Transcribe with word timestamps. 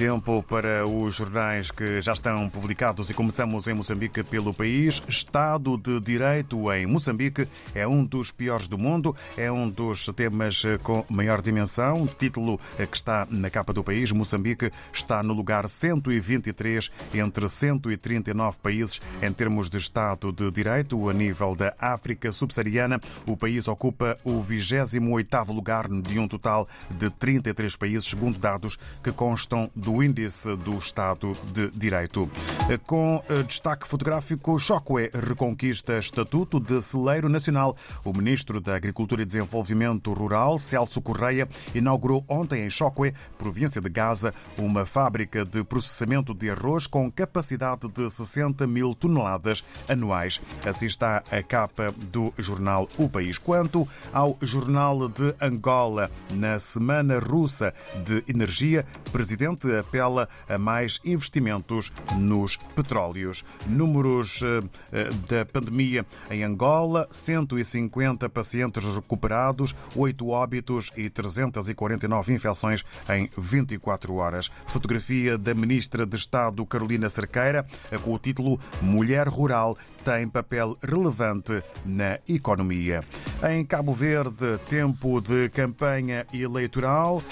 Tempo 0.00 0.42
para 0.42 0.86
os 0.86 1.16
jornais 1.16 1.70
que 1.70 2.00
já 2.00 2.14
estão 2.14 2.48
publicados 2.48 3.10
e 3.10 3.12
começamos 3.12 3.68
em 3.68 3.74
Moçambique 3.74 4.22
pelo 4.22 4.54
país. 4.54 5.02
Estado 5.06 5.76
de 5.76 6.00
Direito 6.00 6.72
em 6.72 6.86
Moçambique 6.86 7.46
é 7.74 7.86
um 7.86 8.02
dos 8.02 8.32
piores 8.32 8.66
do 8.66 8.78
mundo, 8.78 9.14
é 9.36 9.52
um 9.52 9.68
dos 9.68 10.06
temas 10.16 10.62
com 10.82 11.04
maior 11.06 11.42
dimensão. 11.42 12.06
Título 12.06 12.58
que 12.78 12.96
está 12.96 13.28
na 13.28 13.50
capa 13.50 13.74
do 13.74 13.84
país: 13.84 14.10
Moçambique 14.10 14.70
está 14.90 15.22
no 15.22 15.34
lugar 15.34 15.68
123 15.68 16.90
entre 17.12 17.46
139 17.46 18.56
países 18.62 19.02
em 19.20 19.30
termos 19.30 19.68
de 19.68 19.76
Estado 19.76 20.32
de 20.32 20.50
Direito. 20.50 21.10
A 21.10 21.12
nível 21.12 21.54
da 21.54 21.74
África 21.78 22.32
subsaariana, 22.32 22.98
o 23.26 23.36
país 23.36 23.68
ocupa 23.68 24.16
o 24.24 24.40
28 24.40 25.52
lugar 25.52 25.88
de 25.88 26.18
um 26.18 26.26
total 26.26 26.66
de 26.90 27.10
33 27.10 27.76
países, 27.76 28.08
segundo 28.08 28.38
dados 28.38 28.78
que 29.04 29.12
constam 29.12 29.68
do 29.76 29.89
do 29.90 30.02
Índice 30.04 30.54
do 30.56 30.78
Estado 30.78 31.32
de 31.52 31.68
Direito. 31.70 32.30
Com 32.86 33.22
eh, 33.28 33.42
destaque 33.42 33.88
fotográfico, 33.88 34.56
Chocue 34.56 35.10
reconquista 35.12 35.98
estatuto 35.98 36.60
de 36.60 36.80
celeiro 36.80 37.28
nacional. 37.28 37.76
O 38.04 38.12
ministro 38.12 38.60
da 38.60 38.76
Agricultura 38.76 39.22
e 39.22 39.24
Desenvolvimento 39.24 40.12
Rural, 40.12 40.58
Celso 40.58 41.02
Correia, 41.02 41.48
inaugurou 41.74 42.24
ontem 42.28 42.64
em 42.64 42.70
Chocue, 42.70 43.12
província 43.36 43.80
de 43.80 43.88
Gaza, 43.88 44.32
uma 44.56 44.86
fábrica 44.86 45.44
de 45.44 45.64
processamento 45.64 46.32
de 46.32 46.50
arroz 46.50 46.86
com 46.86 47.10
capacidade 47.10 47.88
de 47.88 48.08
60 48.08 48.66
mil 48.68 48.94
toneladas 48.94 49.64
anuais. 49.88 50.40
Assim 50.64 50.86
está 50.86 51.24
a 51.32 51.42
capa 51.42 51.92
do 52.12 52.32
jornal 52.38 52.88
O 52.96 53.08
País. 53.08 53.38
Quanto 53.38 53.88
ao 54.12 54.38
jornal 54.40 55.08
de 55.08 55.34
Angola, 55.40 56.08
na 56.30 56.60
Semana 56.60 57.18
Russa 57.18 57.74
de 58.04 58.22
Energia, 58.28 58.86
presidente 59.10 59.79
apela 59.80 60.28
a 60.48 60.58
mais 60.58 61.00
investimentos 61.04 61.92
nos 62.16 62.56
petróleos. 62.56 63.44
Números 63.66 64.42
eh, 64.42 64.62
eh, 64.92 65.10
da 65.28 65.44
pandemia 65.44 66.06
em 66.30 66.44
Angola: 66.44 67.08
150 67.10 68.28
pacientes 68.28 68.84
recuperados, 68.84 69.74
8 69.96 70.28
óbitos 70.28 70.92
e 70.96 71.10
349 71.10 72.32
infecções 72.32 72.84
em 73.08 73.30
24 73.36 74.14
horas. 74.14 74.50
Fotografia 74.66 75.36
da 75.36 75.54
ministra 75.54 76.06
de 76.06 76.16
Estado 76.16 76.64
Carolina 76.66 77.08
Cerqueira 77.08 77.66
com 78.02 78.14
o 78.14 78.18
título 78.18 78.60
Mulher 78.82 79.28
Rural 79.28 79.76
tem 80.04 80.28
papel 80.28 80.78
relevante 80.82 81.62
na 81.84 82.18
economia. 82.28 83.02
Em 83.48 83.64
Cabo 83.64 83.92
Verde, 83.92 84.58
tempo 84.68 85.20
de 85.20 85.48
campanha 85.50 86.26
eleitoral 86.32 87.22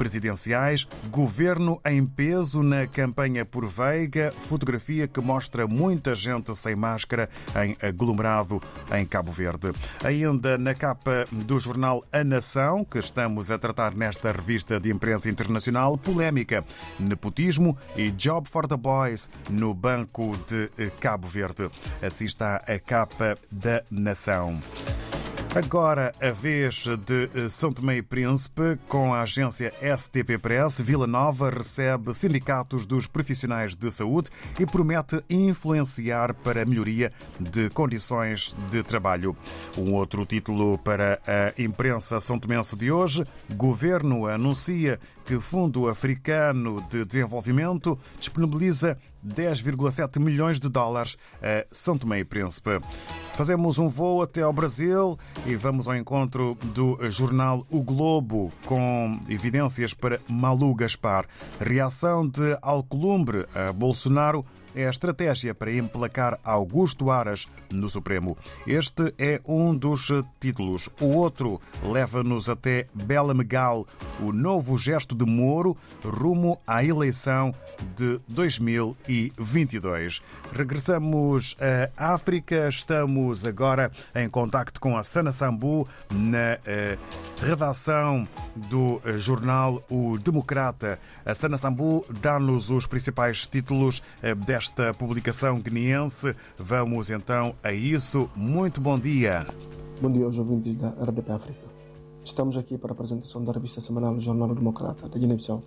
presidenciais, 0.00 0.88
governo 1.10 1.78
em 1.84 2.06
peso 2.06 2.62
na 2.62 2.86
campanha 2.86 3.44
por 3.44 3.66
Veiga, 3.66 4.32
fotografia 4.48 5.06
que 5.06 5.20
mostra 5.20 5.66
muita 5.66 6.14
gente 6.14 6.56
sem 6.56 6.74
máscara 6.74 7.28
em 7.62 7.76
aglomerado 7.86 8.62
em 8.96 9.04
Cabo 9.04 9.30
Verde. 9.30 9.72
Ainda 10.02 10.56
na 10.56 10.72
capa 10.72 11.26
do 11.30 11.58
jornal 11.58 12.02
A 12.10 12.24
Nação, 12.24 12.82
que 12.82 12.98
estamos 12.98 13.50
a 13.50 13.58
tratar 13.58 13.94
nesta 13.94 14.32
revista 14.32 14.80
de 14.80 14.90
imprensa 14.90 15.28
internacional, 15.28 15.98
polémica, 15.98 16.64
nepotismo 16.98 17.76
e 17.94 18.10
Job 18.10 18.48
for 18.48 18.66
the 18.66 18.78
Boys 18.78 19.28
no 19.50 19.74
Banco 19.74 20.32
de 20.48 20.70
Cabo 20.98 21.28
Verde. 21.28 21.68
Está 22.00 22.56
a 22.66 22.78
capa 22.78 23.36
da 23.50 23.82
Nação. 23.90 24.60
Agora 25.52 26.12
a 26.20 26.30
vez 26.30 26.84
de 27.04 27.28
eh, 27.34 27.48
São 27.48 27.72
Tomé 27.72 27.96
e 27.96 28.02
Príncipe, 28.02 28.78
com 28.86 29.12
a 29.12 29.22
agência 29.22 29.74
STP 29.98 30.38
Press, 30.38 30.80
Vila 30.80 31.08
Nova 31.08 31.50
recebe 31.50 32.14
sindicatos 32.14 32.86
dos 32.86 33.08
profissionais 33.08 33.74
de 33.74 33.90
saúde 33.90 34.30
e 34.60 34.64
promete 34.64 35.20
influenciar 35.28 36.34
para 36.34 36.62
a 36.62 36.64
melhoria 36.64 37.12
de 37.40 37.68
condições 37.70 38.54
de 38.70 38.84
trabalho. 38.84 39.36
Um 39.76 39.92
outro 39.94 40.24
título 40.24 40.78
para 40.78 41.20
a 41.26 41.60
imprensa 41.60 42.20
são 42.20 42.38
tomense 42.38 42.76
de 42.76 42.92
hoje: 42.92 43.26
Governo 43.56 44.28
anuncia 44.28 45.00
que 45.24 45.40
Fundo 45.40 45.88
Africano 45.88 46.80
de 46.88 47.04
Desenvolvimento 47.04 47.98
disponibiliza 48.20 48.96
10,7 49.26 50.18
milhões 50.18 50.58
de 50.60 50.68
dólares 50.68 51.16
a 51.42 51.66
São 51.70 51.96
Tomé 51.96 52.20
e 52.20 52.24
Príncipe. 52.24 52.80
Fazemos 53.34 53.78
um 53.78 53.88
voo 53.88 54.22
até 54.22 54.42
ao 54.42 54.52
Brasil 54.52 55.18
e 55.46 55.56
vamos 55.56 55.88
ao 55.88 55.96
encontro 55.96 56.56
do 56.74 56.98
jornal 57.10 57.66
O 57.70 57.80
Globo 57.82 58.52
com 58.66 59.18
evidências 59.28 59.94
para 59.94 60.20
Malu 60.28 60.74
Gaspar. 60.74 61.26
Reação 61.58 62.26
de 62.26 62.58
Alcolumbre 62.60 63.46
a 63.54 63.72
Bolsonaro 63.72 64.44
é 64.74 64.86
a 64.86 64.90
estratégia 64.90 65.54
para 65.54 65.72
emplacar 65.72 66.38
Augusto 66.44 67.10
Aras 67.10 67.46
no 67.72 67.88
Supremo. 67.88 68.36
Este 68.66 69.14
é 69.18 69.40
um 69.46 69.74
dos 69.74 70.10
títulos. 70.38 70.88
O 71.00 71.06
outro 71.16 71.60
leva-nos 71.82 72.48
até 72.48 72.86
Bela 72.94 73.34
Megal, 73.34 73.86
o 74.20 74.32
novo 74.32 74.76
gesto 74.78 75.14
de 75.14 75.24
Moro 75.24 75.76
rumo 76.04 76.60
à 76.66 76.84
eleição 76.84 77.54
de 77.96 78.20
2022. 78.28 80.22
Regressamos 80.52 81.56
à 81.96 82.14
África. 82.14 82.68
Estamos 82.68 83.46
agora 83.46 83.90
em 84.14 84.28
contacto 84.28 84.80
com 84.80 84.96
a 84.96 85.02
Sana 85.02 85.32
Sambu 85.32 85.88
na 86.12 86.58
eh, 86.64 86.98
redação 87.42 88.26
do 88.54 89.00
eh, 89.04 89.18
jornal 89.18 89.82
O 89.88 90.18
Democrata. 90.18 90.98
A 91.24 91.34
Sana 91.34 91.56
Sambu 91.58 92.04
dá-nos 92.20 92.70
os 92.70 92.86
principais 92.86 93.46
títulos 93.46 94.02
eh, 94.22 94.34
desta 94.60 94.92
publicação 94.92 95.58
guineense. 95.58 96.36
Vamos 96.58 97.10
então 97.10 97.54
a 97.62 97.72
isso. 97.72 98.28
Muito 98.36 98.78
bom 98.78 98.98
dia. 98.98 99.46
Bom 100.02 100.12
dia 100.12 100.26
aos 100.26 100.36
ouvintes 100.36 100.74
da 100.74 100.90
RDP 101.02 101.32
África. 101.32 101.62
Estamos 102.22 102.58
aqui 102.58 102.76
para 102.76 102.90
a 102.90 102.92
apresentação 102.92 103.42
da 103.42 103.52
revista 103.52 103.80
semanal 103.80 104.14
do 104.14 104.20
Jornal 104.20 104.54
Democrata 104.54 105.08
da 105.08 105.18
Guiné-Bissau. 105.18 105.62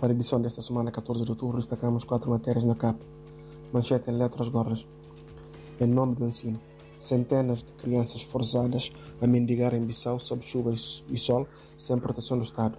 Para 0.00 0.08
a 0.08 0.10
edição 0.12 0.40
desta 0.40 0.60
semana, 0.60 0.90
14 0.90 1.22
de 1.22 1.30
outubro, 1.30 1.58
destacamos 1.58 2.02
quatro 2.02 2.28
matérias 2.28 2.64
na 2.64 2.74
capa. 2.74 2.98
Manchete 3.72 4.10
em 4.10 4.14
letras 4.14 4.48
gordas. 4.48 4.88
Em 5.80 5.86
nome 5.86 6.16
do 6.16 6.24
ensino, 6.24 6.60
centenas 6.98 7.62
de 7.62 7.70
crianças 7.74 8.22
forçadas 8.22 8.90
a 9.22 9.26
mendigar 9.28 9.72
em 9.72 9.84
Bissau 9.84 10.18
sob 10.18 10.44
chuva 10.44 10.74
e 11.08 11.16
sol, 11.16 11.46
sem 11.78 11.96
proteção 11.96 12.36
do 12.36 12.42
Estado. 12.42 12.76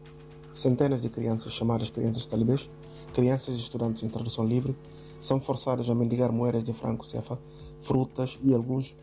Centenas 0.51 1.01
de 1.01 1.07
crianças, 1.07 1.53
chamadas 1.53 1.89
crianças 1.89 2.25
talibês, 2.25 2.69
crianças 3.13 3.55
e 3.55 3.61
estudantes 3.61 4.03
em 4.03 4.09
tradução 4.09 4.45
livre, 4.45 4.75
são 5.21 5.39
forçadas 5.39 5.87
a 5.89 5.95
mendigar 5.95 6.31
moedas 6.31 6.63
de 6.63 6.73
franco 6.73 7.05
cefa, 7.05 7.39
frutas 7.79 8.37
e 8.43 8.53
alguns 8.53 8.95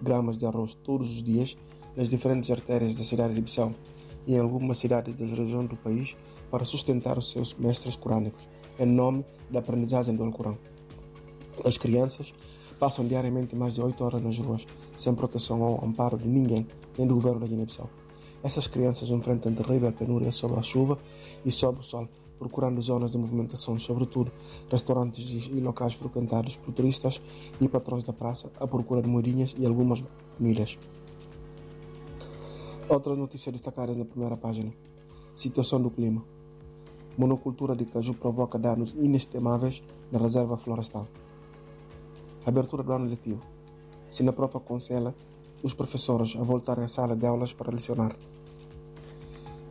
gramas 0.00 0.38
de 0.38 0.46
arroz 0.46 0.74
todos 0.74 1.10
os 1.10 1.22
dias 1.22 1.58
nas 1.96 2.08
diferentes 2.08 2.50
artérias 2.50 2.94
da 2.94 3.04
cidade 3.04 3.34
de 3.34 3.40
Bissau 3.40 3.74
e 4.26 4.34
em 4.34 4.38
algumas 4.38 4.78
cidades 4.78 5.18
das 5.18 5.30
regiões 5.30 5.68
do 5.68 5.76
país 5.76 6.16
para 6.50 6.64
sustentar 6.64 7.18
os 7.18 7.30
seus 7.30 7.54
mestres 7.54 7.96
corânicos, 7.96 8.48
em 8.78 8.86
nome 8.86 9.24
da 9.50 9.58
aprendizagem 9.58 10.14
do 10.14 10.22
Alcorão. 10.22 10.56
As 11.64 11.76
crianças 11.76 12.32
passam 12.78 13.06
diariamente 13.06 13.56
mais 13.56 13.74
de 13.74 13.82
8 13.82 14.04
horas 14.04 14.22
nas 14.22 14.38
ruas, 14.38 14.66
sem 14.96 15.14
proteção 15.14 15.60
ou 15.62 15.84
amparo 15.84 16.16
de 16.16 16.28
ninguém, 16.28 16.66
nem 16.96 17.06
do 17.06 17.14
governo 17.14 17.40
da 17.40 17.46
Guiné-Bissau. 17.46 17.90
Essas 18.42 18.66
crianças 18.66 19.08
enfrentam 19.08 19.52
terrível 19.52 19.92
penúria 19.92 20.30
sob 20.30 20.56
a 20.56 20.62
chuva 20.62 20.98
e 21.44 21.50
sob 21.50 21.80
o 21.80 21.82
sol, 21.82 22.08
procurando 22.38 22.80
zonas 22.80 23.12
de 23.12 23.18
movimentação, 23.18 23.78
sobretudo 23.78 24.32
restaurantes 24.70 25.48
e 25.50 25.60
locais 25.60 25.94
frequentados 25.94 26.56
por 26.56 26.72
turistas 26.72 27.20
e 27.60 27.68
patrões 27.68 28.04
da 28.04 28.12
praça, 28.12 28.50
à 28.60 28.66
procura 28.66 29.02
de 29.02 29.08
moedinhas 29.08 29.54
e 29.58 29.66
algumas 29.66 30.02
milhas. 30.38 30.78
Outras 32.88 33.18
notícias 33.18 33.52
destacadas 33.52 33.96
na 33.96 34.04
primeira 34.04 34.36
página. 34.36 34.72
Situação 35.34 35.80
do 35.80 35.90
clima. 35.90 36.22
Monocultura 37.18 37.74
de 37.74 37.84
caju 37.84 38.14
provoca 38.14 38.58
danos 38.58 38.94
inestimáveis 38.96 39.82
na 40.12 40.18
reserva 40.18 40.56
florestal. 40.56 41.08
Abertura 42.44 42.82
do 42.82 42.92
ano 42.92 43.06
letivo. 43.06 43.40
Sinaprof 44.08 44.56
aconselha 44.56 45.14
os 45.62 45.74
professores 45.74 46.36
a 46.36 46.44
voltarem 46.44 46.84
à 46.84 46.88
sala 46.88 47.16
de 47.16 47.26
aulas 47.26 47.52
para 47.52 47.72
lecionar. 47.72 48.14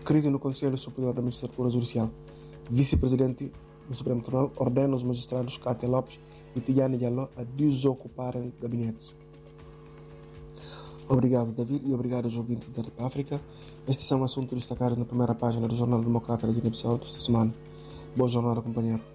Crise 0.03 0.29
no 0.29 0.39
Conselho 0.39 0.77
Superior 0.77 1.13
da 1.13 1.21
Magistratura 1.21 1.69
Judicial. 1.69 2.09
Vice-presidente 2.69 3.51
do 3.87 3.93
Supremo 3.93 4.21
Tribunal 4.21 4.51
ordena 4.57 4.95
os 4.95 5.03
magistrados 5.03 5.57
Cátia 5.57 5.87
Lopes 5.87 6.19
e 6.55 6.61
Tiane 6.61 6.97
Diallo 6.97 7.29
a 7.37 7.43
desocuparem 7.43 8.53
gabinetes. 8.61 9.15
Obrigado, 11.07 11.51
David, 11.51 11.83
e 11.85 11.93
obrigado 11.93 12.25
aos 12.25 12.35
ouvintes 12.35 12.69
da 12.69 13.05
África. 13.05 13.39
Estes 13.87 14.07
são 14.07 14.23
assuntos 14.23 14.57
destacados 14.57 14.97
na 14.97 15.05
primeira 15.05 15.35
página 15.35 15.67
do 15.67 15.75
Jornal 15.75 16.01
Democrata 16.01 16.47
da 16.47 16.53
Guiné-Bissau 16.53 16.97
desta 16.97 17.19
semana. 17.19 17.53
Boa 18.15 18.27
jornada, 18.27 18.61
companheiro. 18.61 19.14